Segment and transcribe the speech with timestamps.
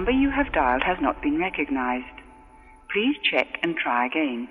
[0.00, 2.06] Number you have dialed has not been recognized.
[2.90, 4.48] Please check and try again.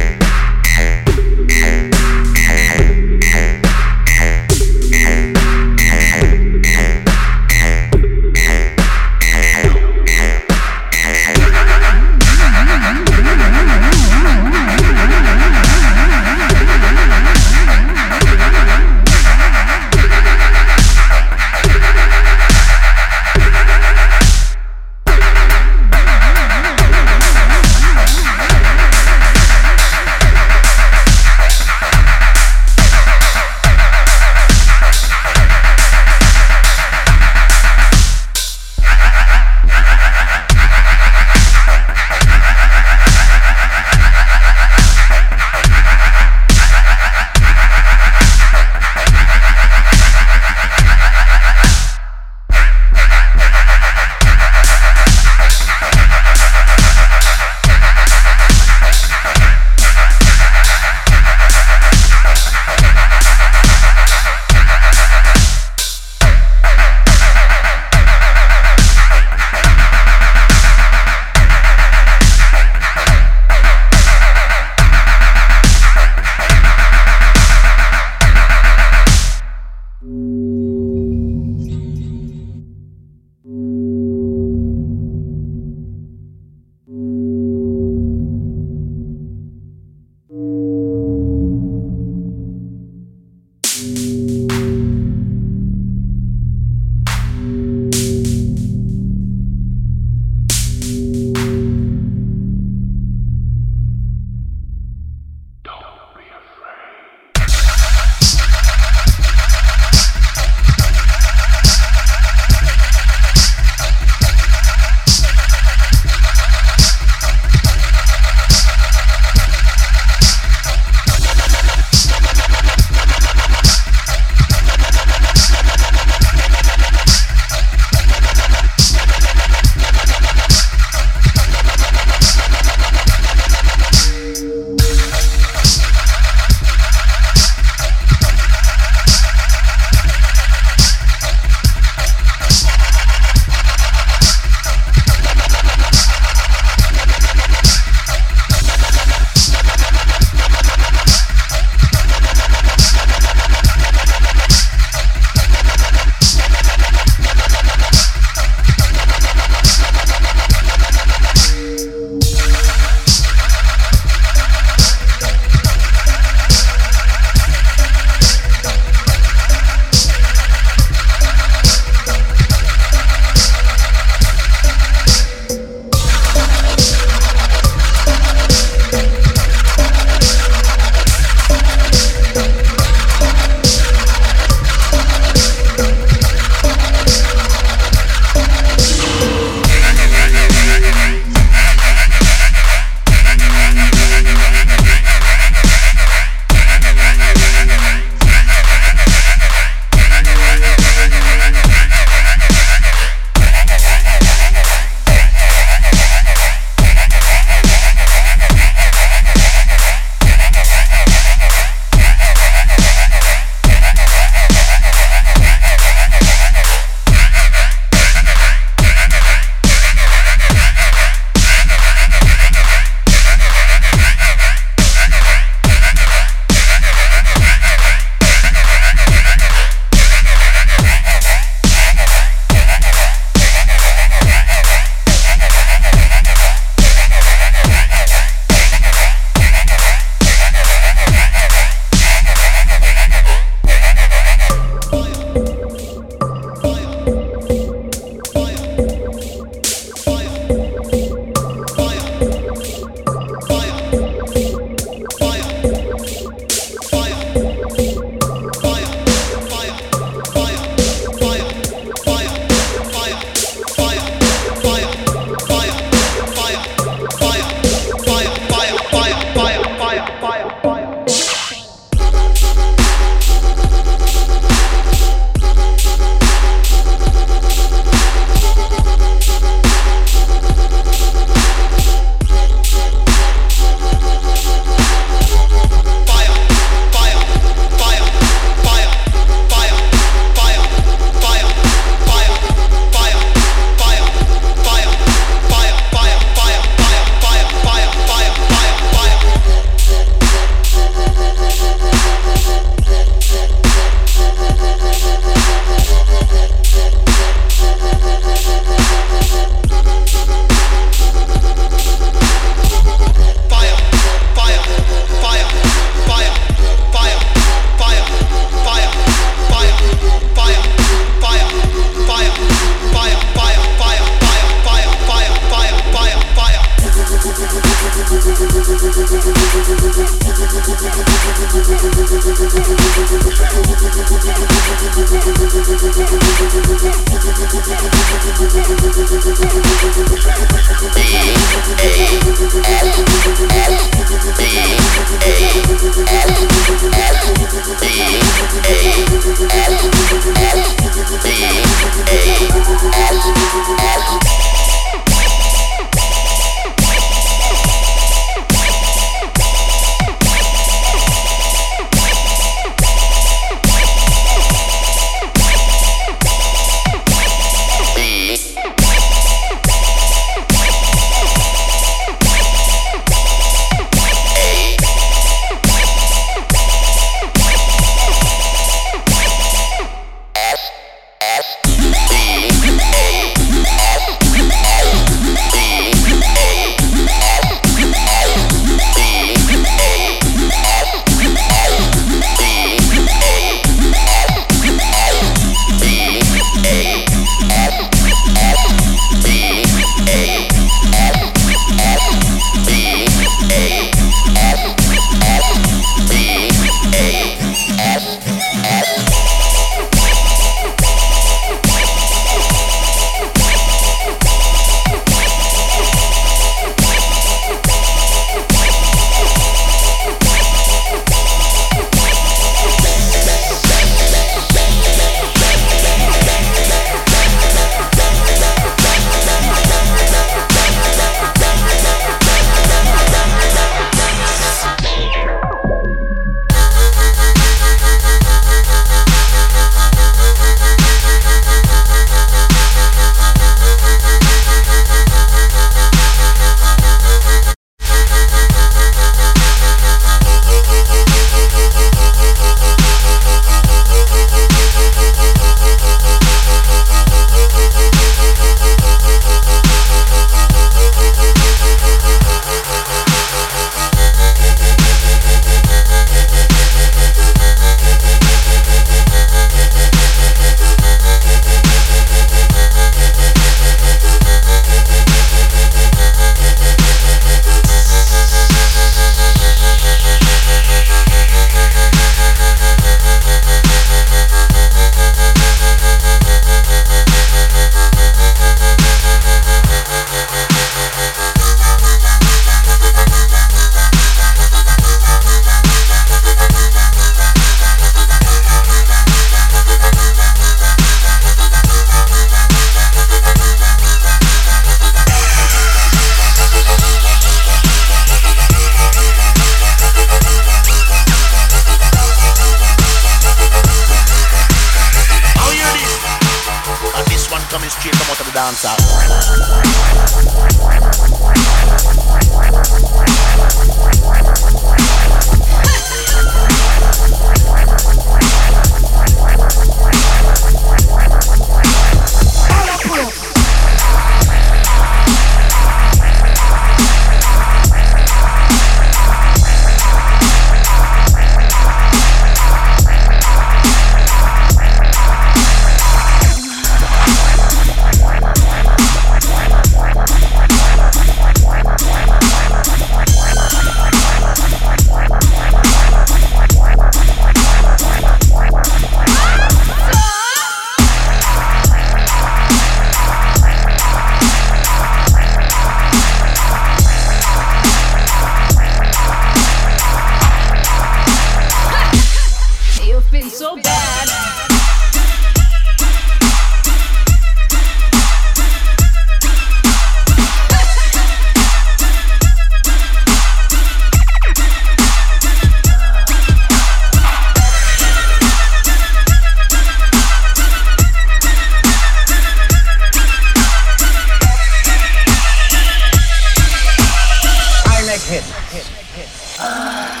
[598.10, 598.24] hit.
[598.24, 599.08] hit, hit.
[599.38, 600.00] Ah.